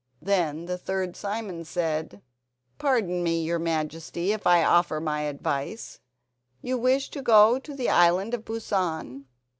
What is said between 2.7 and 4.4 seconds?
"Pardon me, your Majesty,